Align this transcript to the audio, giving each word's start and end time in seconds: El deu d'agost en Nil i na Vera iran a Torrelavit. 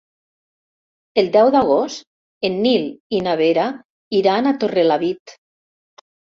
El 1.21 1.27
deu 1.35 1.51
d'agost 1.55 2.47
en 2.49 2.55
Nil 2.63 2.87
i 3.19 3.19
na 3.27 3.37
Vera 3.43 3.67
iran 4.21 4.49
a 4.49 4.55
Torrelavit. 4.65 5.37